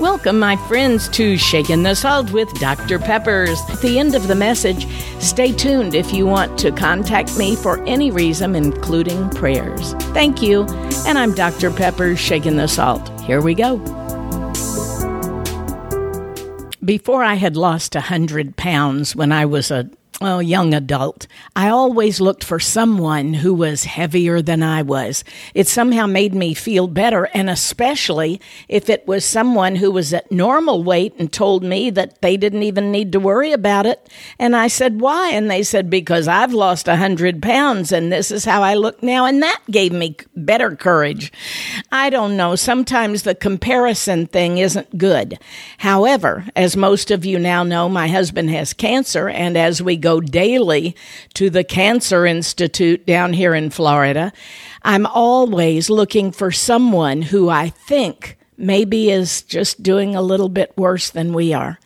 [0.00, 3.00] Welcome, my friends, to Shaking the Salt with Dr.
[3.00, 3.60] Peppers.
[3.68, 4.86] At the end of the message,
[5.20, 9.94] stay tuned if you want to contact me for any reason, including prayers.
[10.14, 10.66] Thank you,
[11.04, 11.72] and I'm Dr.
[11.72, 13.08] Peppers, Shaking the Salt.
[13.22, 13.78] Here we go.
[16.84, 19.90] Before I had lost a 100 pounds when I was a
[20.20, 25.22] well, young adult, I always looked for someone who was heavier than I was.
[25.54, 30.32] It somehow made me feel better, and especially if it was someone who was at
[30.32, 34.10] normal weight and told me that they didn't even need to worry about it.
[34.40, 35.30] And I said, Why?
[35.30, 39.00] And they said, Because I've lost a hundred pounds and this is how I look
[39.02, 39.24] now.
[39.24, 41.30] And that gave me better courage.
[41.92, 42.56] I don't know.
[42.56, 45.38] Sometimes the comparison thing isn't good.
[45.78, 50.07] However, as most of you now know, my husband has cancer, and as we go
[50.08, 50.96] go daily
[51.34, 54.32] to the Cancer Institute down here in Florida,
[54.82, 60.72] I'm always looking for someone who I think maybe is just doing a little bit
[60.78, 61.78] worse than we are.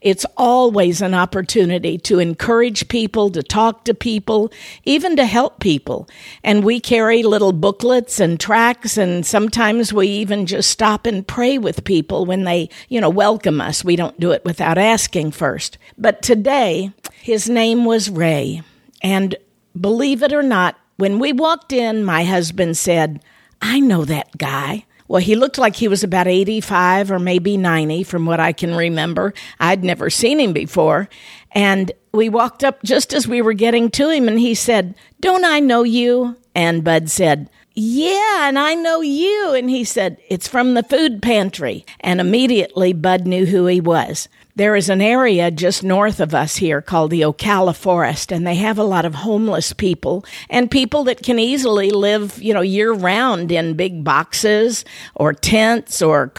[0.00, 4.50] It's always an opportunity to encourage people, to talk to people,
[4.84, 6.08] even to help people.
[6.42, 11.58] And we carry little booklets and tracts, and sometimes we even just stop and pray
[11.58, 13.84] with people when they, you know, welcome us.
[13.84, 15.78] We don't do it without asking first.
[15.96, 16.92] But today,
[17.26, 18.62] his name was Ray.
[19.02, 19.34] And
[19.78, 23.20] believe it or not, when we walked in, my husband said,
[23.60, 24.84] I know that guy.
[25.08, 28.76] Well, he looked like he was about 85 or maybe 90 from what I can
[28.76, 29.34] remember.
[29.58, 31.08] I'd never seen him before.
[31.50, 35.44] And we walked up just as we were getting to him, and he said, Don't
[35.44, 36.36] I know you?
[36.54, 39.52] And Bud said, yeah, and I know you.
[39.52, 41.84] And he said, It's from the food pantry.
[42.00, 44.30] And immediately Bud knew who he was.
[44.54, 48.54] There is an area just north of us here called the Ocala Forest, and they
[48.54, 52.90] have a lot of homeless people and people that can easily live, you know, year
[52.94, 56.32] round in big boxes or tents or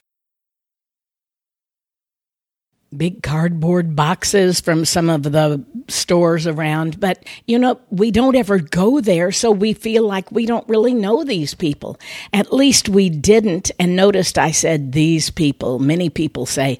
[2.95, 6.99] big cardboard boxes from some of the stores around.
[6.99, 10.93] But, you know, we don't ever go there, so we feel like we don't really
[10.93, 11.99] know these people.
[12.33, 13.71] At least we didn't.
[13.79, 15.79] And noticed I said these people.
[15.79, 16.77] Many people say,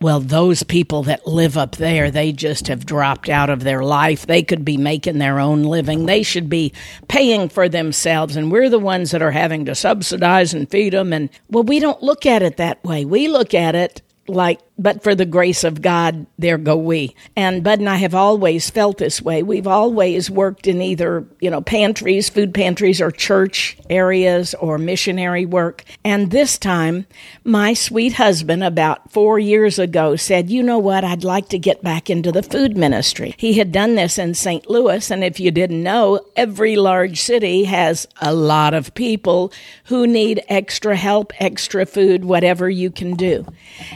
[0.00, 4.26] well, those people that live up there, they just have dropped out of their life.
[4.26, 6.06] They could be making their own living.
[6.06, 6.72] They should be
[7.08, 8.34] paying for themselves.
[8.34, 11.12] And we're the ones that are having to subsidize and feed them.
[11.12, 13.04] And, well, we don't look at it that way.
[13.04, 17.14] We look at it like but for the grace of God, there go we.
[17.36, 19.42] And Bud and I have always felt this way.
[19.42, 25.44] We've always worked in either, you know, pantries, food pantries, or church areas or missionary
[25.44, 25.84] work.
[26.02, 27.06] And this time,
[27.44, 31.04] my sweet husband, about four years ago, said, You know what?
[31.04, 33.34] I'd like to get back into the food ministry.
[33.36, 34.68] He had done this in St.
[34.70, 35.10] Louis.
[35.10, 39.52] And if you didn't know, every large city has a lot of people
[39.84, 43.44] who need extra help, extra food, whatever you can do.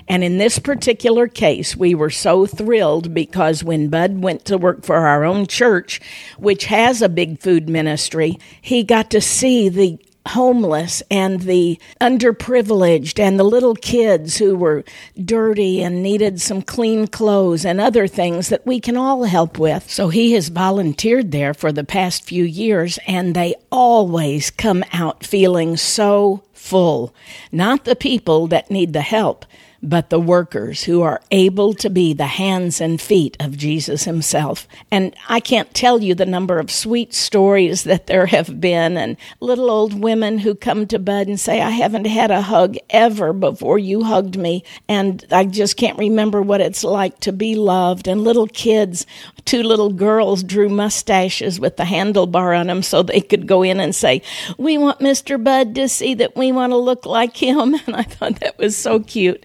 [0.09, 4.85] And in this particular case, we were so thrilled because when Bud went to work
[4.85, 6.01] for our own church,
[6.37, 13.21] which has a big food ministry, he got to see the homeless and the underprivileged
[13.21, 14.83] and the little kids who were
[15.23, 19.89] dirty and needed some clean clothes and other things that we can all help with.
[19.89, 25.25] So he has volunteered there for the past few years and they always come out
[25.25, 27.15] feeling so full.
[27.53, 29.45] Not the people that need the help,
[29.85, 34.67] but the workers who are able to be the hands and feet of Jesus himself.
[34.91, 39.17] And I can't tell you the number of sweet stories that there have been, and
[39.41, 43.33] little old women who come to Bud and say, I haven't had a hug ever
[43.33, 48.09] before you hugged me, and I just can't remember what it's like to be loved.
[48.09, 49.07] And little kids,
[49.45, 53.81] two little girls drew mustaches with the handlebar on them so they could go in
[53.81, 54.23] and say,
[54.57, 55.43] We want Mr.
[55.43, 57.75] Bud to see that we want to look like him.
[57.87, 59.45] And I thought that was so cute.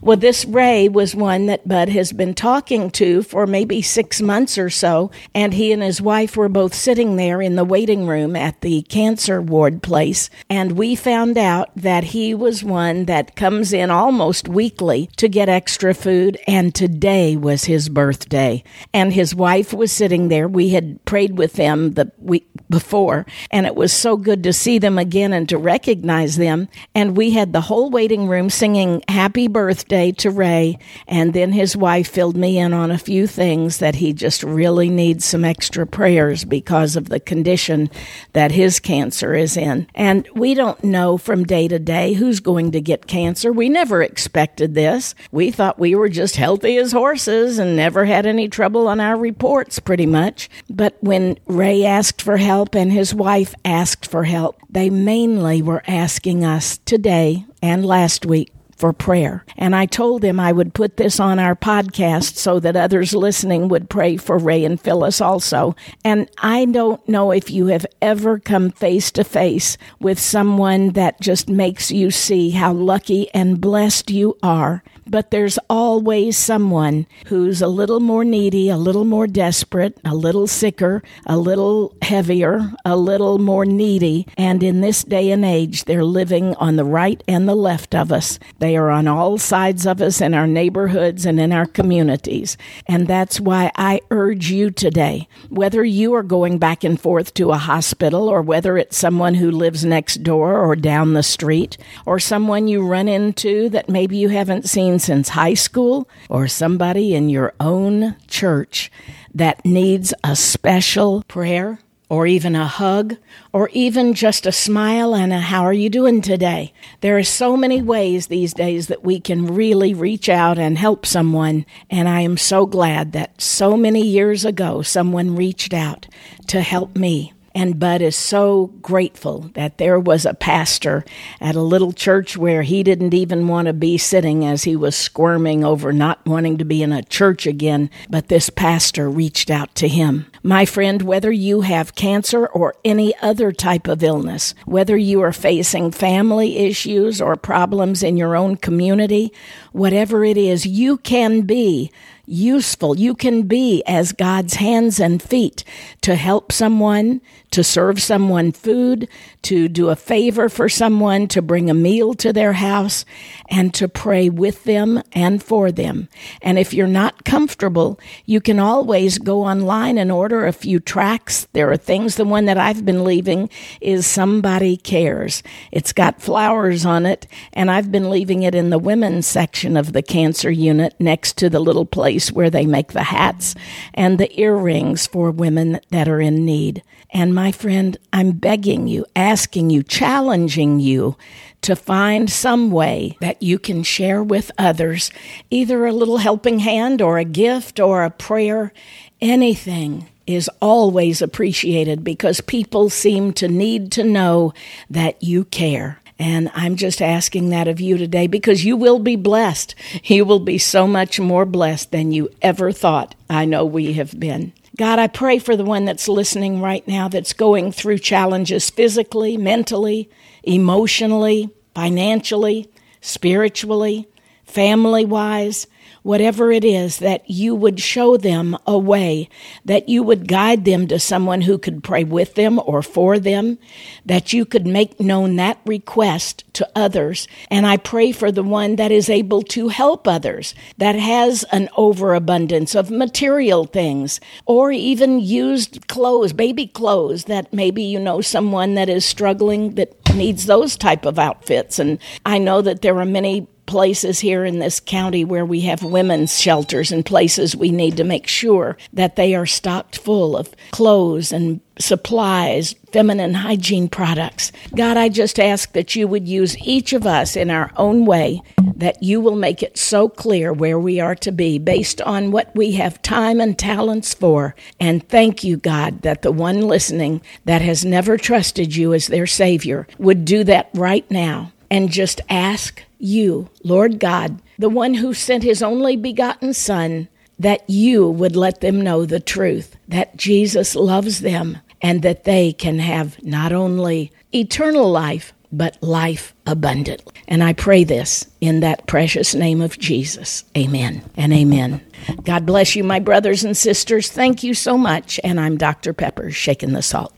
[0.00, 4.56] Well, this Ray was one that Bud has been talking to for maybe six months
[4.56, 8.36] or so, and he and his wife were both sitting there in the waiting room
[8.36, 13.72] at the cancer ward place, and we found out that he was one that comes
[13.72, 18.62] in almost weekly to get extra food, and today was his birthday.
[18.92, 20.48] And his wife was sitting there.
[20.48, 24.78] We had prayed with them the week before, and it was so good to see
[24.78, 26.68] them again and to recognize them.
[26.94, 30.78] And we had the whole waiting room singing happy birthday birthday to Ray,
[31.08, 34.88] and then his wife filled me in on a few things that he just really
[34.88, 37.90] needs some extra prayers because of the condition
[38.32, 39.88] that his cancer is in.
[39.92, 43.52] And we don't know from day to day who's going to get cancer.
[43.52, 45.16] We never expected this.
[45.32, 49.16] We thought we were just healthy as horses and never had any trouble on our
[49.16, 50.48] reports, pretty much.
[50.70, 55.82] But when Ray asked for help and his wife asked for help, they mainly were
[55.88, 59.44] asking us today and last week for prayer.
[59.56, 63.68] And I told him I would put this on our podcast so that others listening
[63.68, 65.74] would pray for Ray and Phyllis also.
[66.04, 71.20] And I don't know if you have ever come face to face with someone that
[71.20, 77.62] just makes you see how lucky and blessed you are but there's always someone who's
[77.62, 82.96] a little more needy, a little more desperate, a little sicker, a little heavier, a
[82.96, 84.26] little more needy.
[84.36, 88.10] And in this day and age, they're living on the right and the left of
[88.10, 88.38] us.
[88.58, 92.56] They are on all sides of us in our neighborhoods and in our communities.
[92.86, 97.52] And that's why I urge you today, whether you are going back and forth to
[97.52, 101.76] a hospital or whether it's someone who lives next door or down the street
[102.06, 107.14] or someone you run into that maybe you haven't seen since high school or somebody
[107.14, 108.90] in your own church
[109.34, 113.16] that needs a special prayer or even a hug,
[113.52, 116.72] or even just a smile and a how are you doing today?
[117.00, 121.04] There are so many ways these days that we can really reach out and help
[121.04, 126.06] someone, and I am so glad that so many years ago someone reached out
[126.46, 127.32] to help me.
[127.56, 131.06] And Bud is so grateful that there was a pastor
[131.40, 134.94] at a little church where he didn't even want to be sitting as he was
[134.94, 137.88] squirming over not wanting to be in a church again.
[138.10, 140.26] But this pastor reached out to him.
[140.42, 145.32] My friend, whether you have cancer or any other type of illness, whether you are
[145.32, 149.32] facing family issues or problems in your own community,
[149.72, 151.90] whatever it is, you can be
[152.26, 155.64] useful you can be as God's hands and feet
[156.02, 157.20] to help someone,
[157.50, 159.08] to serve someone food,
[159.42, 163.04] to do a favor for someone, to bring a meal to their house,
[163.48, 166.08] and to pray with them and for them.
[166.42, 171.46] And if you're not comfortable, you can always go online and order a few tracks.
[171.52, 173.48] There are things, the one that I've been leaving
[173.80, 175.42] is Somebody Cares.
[175.70, 179.92] It's got flowers on it, and I've been leaving it in the women's section of
[179.92, 181.86] the cancer unit next to the little
[182.16, 183.54] place where they make the hats
[183.92, 186.82] and the earrings for women that are in need.
[187.10, 191.16] And my friend, I'm begging you, asking you, challenging you
[191.62, 195.10] to find some way that you can share with others,
[195.50, 198.72] either a little helping hand or a gift or a prayer,
[199.20, 204.52] anything is always appreciated because people seem to need to know
[204.90, 206.00] that you care.
[206.18, 209.74] And I'm just asking that of you today because you will be blessed.
[210.04, 213.14] You will be so much more blessed than you ever thought.
[213.28, 214.52] I know we have been.
[214.76, 219.36] God, I pray for the one that's listening right now that's going through challenges physically,
[219.36, 220.10] mentally,
[220.42, 222.70] emotionally, financially,
[223.00, 224.08] spiritually,
[224.44, 225.66] family wise
[226.06, 229.28] whatever it is, that you would show them a way,
[229.64, 233.58] that you would guide them to someone who could pray with them or for them,
[234.04, 237.26] that you could make known that request to others.
[237.50, 241.68] And I pray for the one that is able to help others, that has an
[241.76, 248.74] overabundance of material things, or even used clothes, baby clothes, that maybe you know someone
[248.74, 251.80] that is struggling that needs those type of outfits.
[251.80, 255.82] And I know that there are many places here in this county where we have
[255.82, 260.54] women's shelters and places we need to make sure that they are stocked full of
[260.70, 264.50] clothes and supplies, feminine hygiene products.
[264.74, 268.40] God, I just ask that you would use each of us in our own way,
[268.76, 272.54] that you will make it so clear where we are to be based on what
[272.54, 274.54] we have time and talents for.
[274.80, 279.26] And thank you, God, that the one listening that has never trusted you as their
[279.26, 285.14] Savior would do that right now and just ask you, Lord God, the one who
[285.14, 290.74] sent his only begotten Son, that you would let them know the truth, that Jesus
[290.74, 297.14] loves them, and that they can have not only eternal life, but life abundantly.
[297.28, 300.44] And I pray this in that precious name of Jesus.
[300.56, 301.80] Amen and amen.
[302.24, 304.10] God bless you, my brothers and sisters.
[304.10, 305.20] Thank you so much.
[305.22, 305.92] And I'm Dr.
[305.92, 307.15] Pepper, shaking the salt.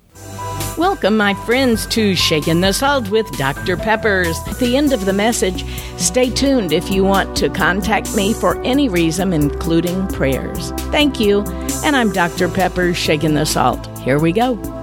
[0.78, 3.76] Welcome, my friends, to Shaking the Salt with Dr.
[3.76, 4.38] Peppers.
[4.46, 5.64] At the end of the message,
[5.96, 10.70] stay tuned if you want to contact me for any reason, including prayers.
[10.92, 11.40] Thank you,
[11.84, 12.48] and I'm Dr.
[12.48, 13.84] Peppers, Shaking the Salt.
[13.98, 14.77] Here we go.